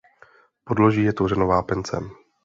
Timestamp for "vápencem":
1.47-2.09